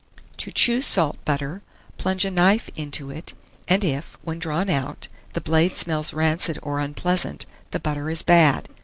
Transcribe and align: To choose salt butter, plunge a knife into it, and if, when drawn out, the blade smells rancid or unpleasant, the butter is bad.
To 0.37 0.49
choose 0.49 0.87
salt 0.87 1.23
butter, 1.25 1.61
plunge 1.99 2.25
a 2.25 2.31
knife 2.31 2.71
into 2.75 3.11
it, 3.11 3.33
and 3.67 3.83
if, 3.83 4.17
when 4.23 4.39
drawn 4.39 4.67
out, 4.67 5.07
the 5.33 5.41
blade 5.41 5.77
smells 5.77 6.11
rancid 6.11 6.57
or 6.63 6.79
unpleasant, 6.79 7.45
the 7.69 7.79
butter 7.79 8.09
is 8.09 8.23
bad. 8.23 8.67